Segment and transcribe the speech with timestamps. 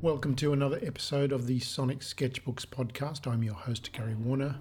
[0.00, 3.26] Welcome to another episode of the Sonic Sketchbooks podcast.
[3.26, 4.54] I'm your host, Gary Warner.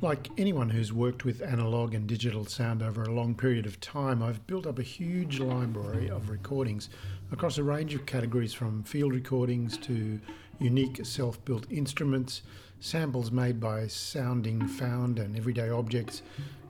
[0.00, 4.20] Like anyone who's worked with analog and digital sound over a long period of time,
[4.20, 6.88] I've built up a huge library of recordings
[7.30, 10.18] across a range of categories from field recordings to
[10.58, 12.42] unique self built instruments,
[12.80, 16.22] samples made by sounding found and everyday objects,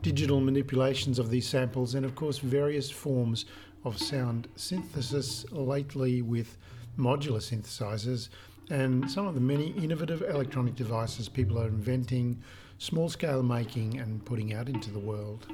[0.03, 3.47] digital manipulations of these samples, and of course, various forms
[3.87, 6.59] of sound synthesis, lately with
[6.99, 8.29] modular synthesizers,
[8.71, 12.41] and some of the many innovative electronic devices people are inventing,
[12.79, 15.47] small scale making, and putting out into the world.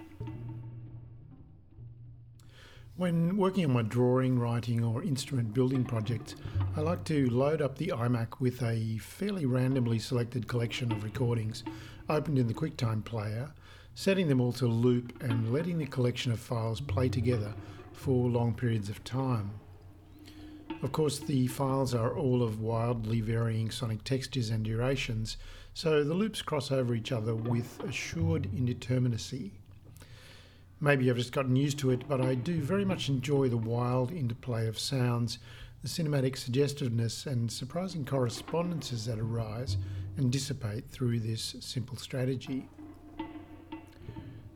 [2.97, 6.35] When working on my drawing, writing, or instrument building projects,
[6.77, 11.63] I like to load up the iMac with a fairly randomly selected collection of recordings
[12.09, 13.53] opened in the QuickTime player,
[13.95, 17.55] setting them all to loop and letting the collection of files play together
[17.93, 19.53] for long periods of time.
[20.81, 25.37] Of course, the files are all of wildly varying sonic textures and durations,
[25.75, 29.51] so the loops cross over each other with assured indeterminacy.
[30.81, 34.13] Maybe I've just gotten used to it, but I do very much enjoy the wild
[34.13, 35.39] interplay of sounds,
[35.83, 39.77] the cinematic suggestiveness, and surprising correspondences that arise
[40.17, 42.69] and dissipate through this simple strategy.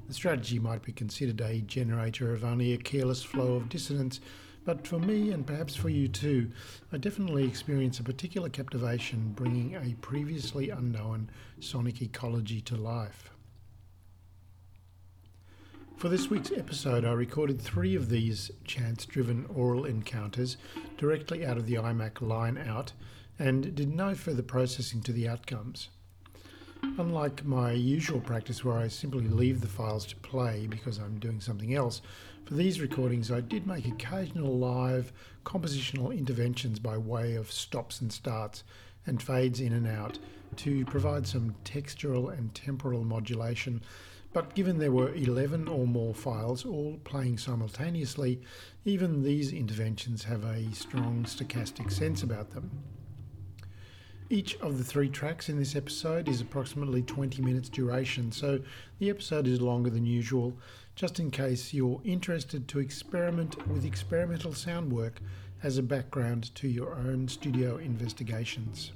[0.07, 4.21] The strategy might be considered a generator of only a careless flow of dissonance
[4.65, 6.51] but for me, and perhaps for you too,
[6.93, 13.31] I definitely experience a particular captivation bringing a previously unknown sonic ecology to life.
[15.97, 20.57] For this week's episode, I recorded three of these chance driven aural encounters
[20.97, 22.93] directly out of the iMac line out
[23.39, 25.91] and did no further processing to the outcomes.
[26.83, 31.41] Unlike my usual practice where I simply leave the files to play because I'm doing
[31.41, 32.03] something else,
[32.53, 35.11] for these recordings I did make occasional live
[35.43, 38.63] compositional interventions by way of stops and starts
[39.07, 40.19] and fades in and out
[40.57, 43.81] to provide some textural and temporal modulation.
[44.35, 48.43] But given there were 11 or more files all playing simultaneously,
[48.85, 52.71] even these interventions have a strong stochastic sense about them.
[54.29, 58.61] Each of the three tracks in this episode is approximately 20 minutes duration, so
[58.99, 60.57] the episode is longer than usual,
[60.95, 65.21] just in case you're interested to experiment with experimental sound work
[65.63, 68.93] as a background to your own studio investigations.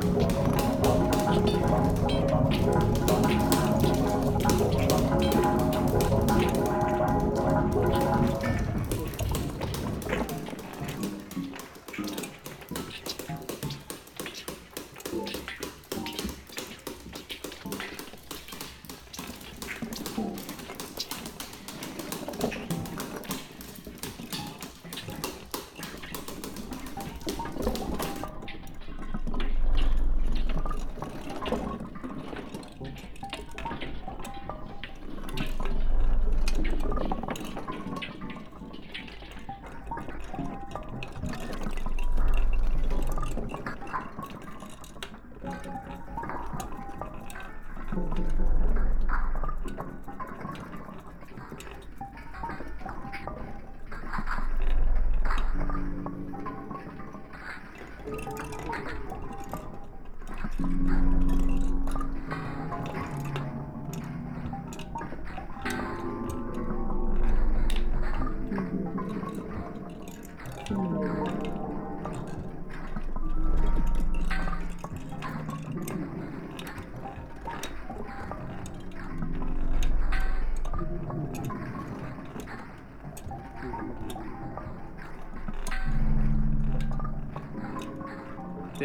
[0.00, 0.39] Thank.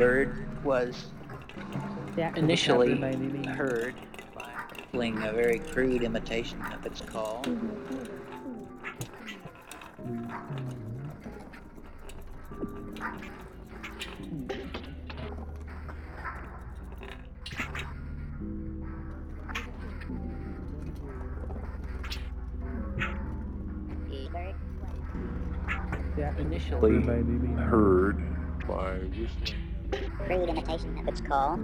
[0.00, 1.08] Bird was
[2.34, 2.98] initially
[3.48, 3.94] heard
[4.34, 4.48] by
[4.92, 7.44] playing a very crude imitation of its call.
[26.38, 26.98] Initially
[31.10, 31.58] its call.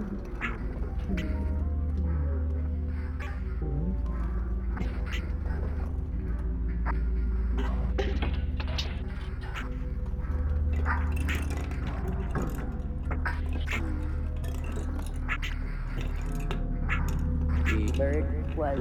[17.63, 18.79] the bird was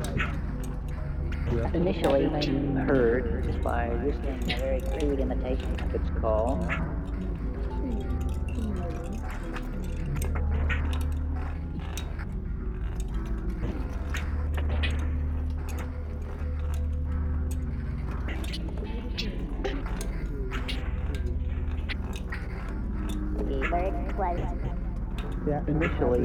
[1.74, 2.24] initially
[2.86, 6.58] heard by whistling a very crude imitation of its call.
[25.66, 26.20] Initially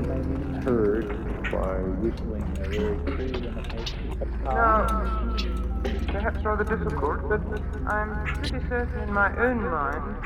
[0.64, 1.08] heard
[1.52, 4.54] by whistling a very crude imitation of um, its call.
[4.54, 7.42] Now, perhaps rather difficult, but
[7.88, 10.18] I'm pretty certain in my own mind.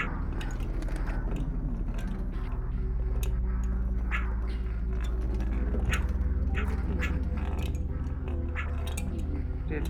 [9.67, 9.89] Did-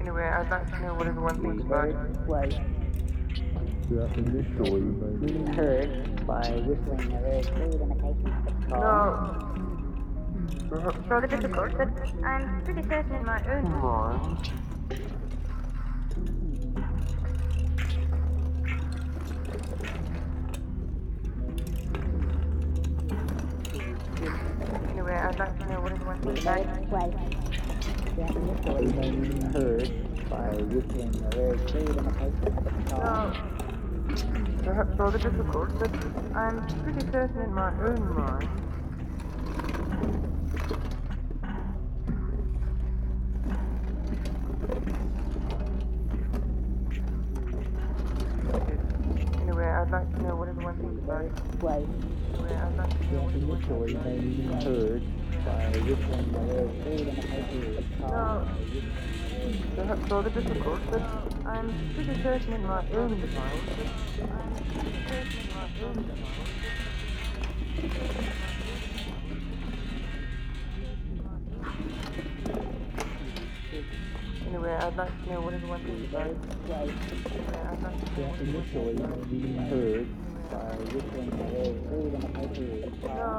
[0.00, 1.94] Anyway, I'd like to know what everyone The thinks about it.
[1.94, 2.54] bird was
[4.16, 8.34] Initially, heard by whistling a very crude imitation
[8.72, 9.36] of its call.
[10.70, 11.88] Now, rather difficult, but
[12.24, 14.50] I'm pretty certain in my own mind.
[24.90, 26.68] Anyway, I'd like to know what everyone the thinks about it.
[28.16, 29.92] bird was initially heard
[30.28, 33.02] by whistling a very crude uh, imitation of its call.
[33.02, 33.59] Now,
[34.70, 35.90] perhaps rather difficult, but
[36.36, 38.48] I'm pretty certain in my own mind.
[49.42, 51.32] Anyway, I'd like to know what everyone thinks about it.
[51.60, 51.84] was
[52.34, 54.62] Anyway, I'd like to know what everyone thinks about it.
[54.62, 55.02] heard
[55.44, 58.10] by whistling a very crude imitation of its call.
[58.12, 58.48] Now,
[59.74, 61.02] perhaps rather difficult, but
[61.50, 63.30] I'm pretty certain in my own mind.
[63.34, 66.30] I'm pretty certain in my own mind.
[74.46, 76.36] Anyway, I'd like to know what everyone thinks about it.
[76.70, 78.96] Anyway, I'd like to know what initially
[79.68, 80.06] heard
[80.50, 81.30] by whistling
[81.88, 83.16] crude imitation of its call.
[83.16, 83.38] Now,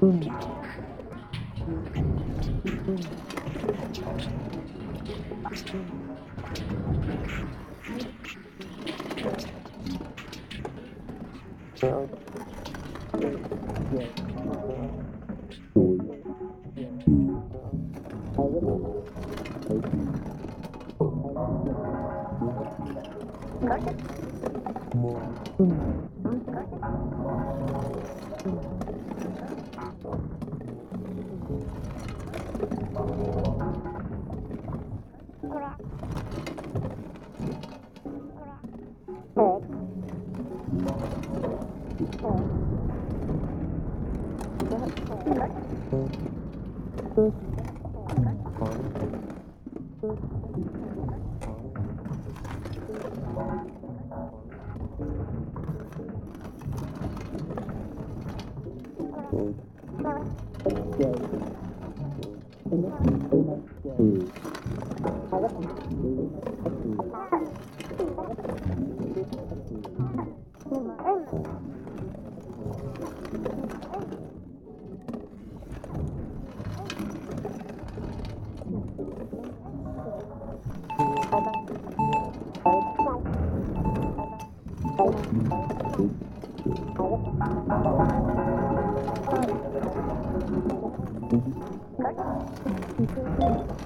[0.00, 0.57] 嗯。
[91.30, 91.44] Thank
[92.98, 93.77] you.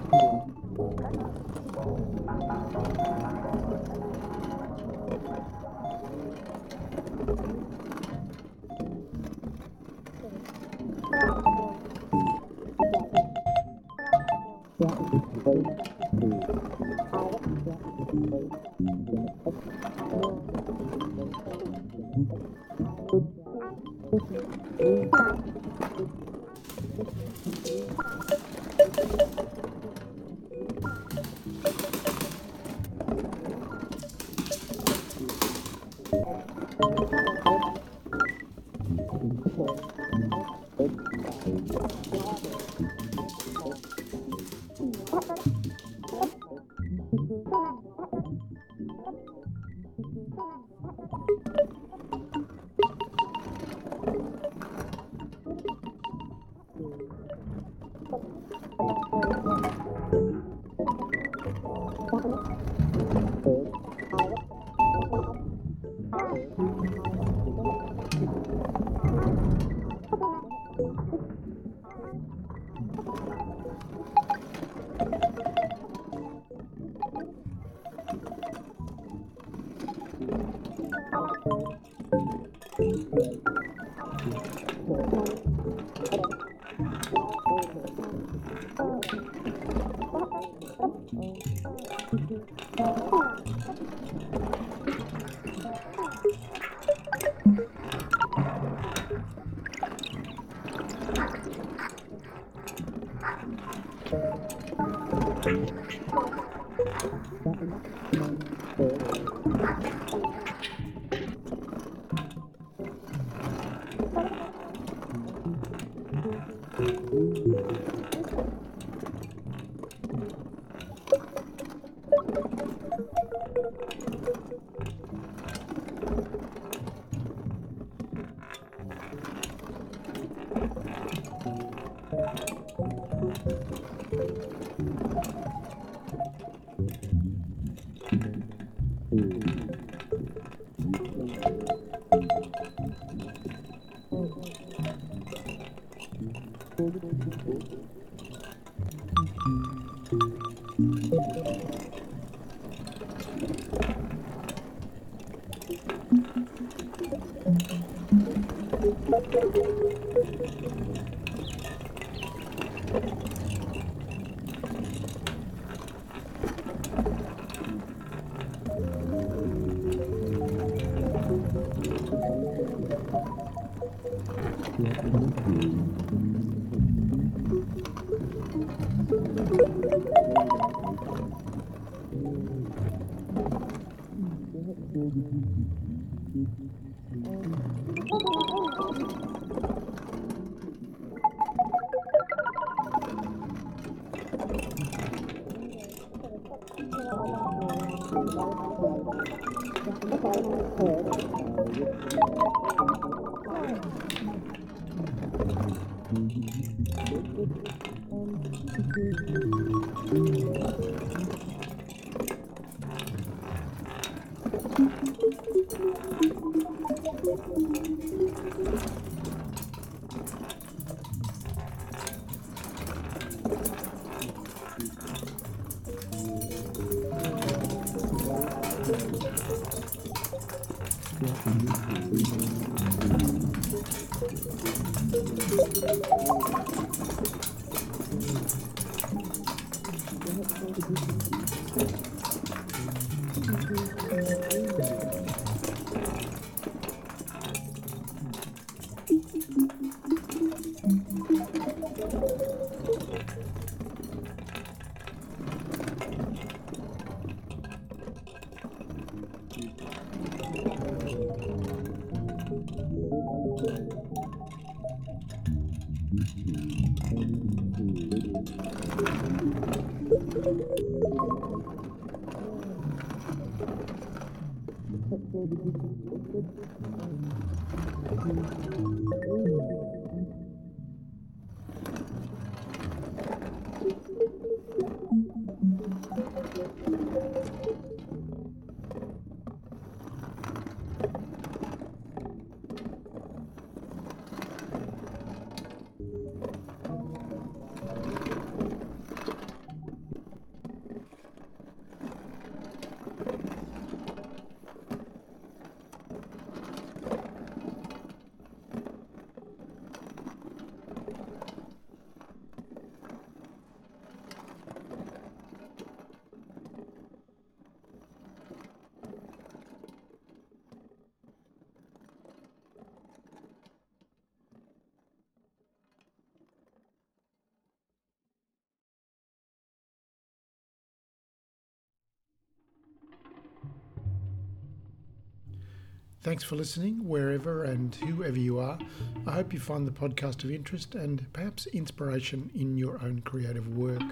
[336.23, 338.79] Thanks for listening, wherever and whoever you are.
[339.27, 343.67] I hope you find the podcast of interest and perhaps inspiration in your own creative
[343.77, 344.03] work.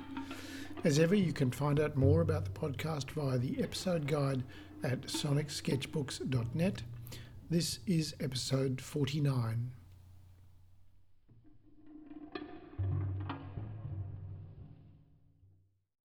[0.82, 4.42] As ever, you can find out more about the podcast via the episode guide
[4.82, 6.82] at sonicsketchbooks.net.
[7.48, 9.70] This is episode 49.